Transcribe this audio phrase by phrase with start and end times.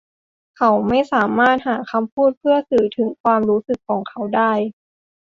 [0.57, 4.51] เขาไม่สามารถหาคำพูดเพื่อสื่อถึงความรู้สึกเขาได้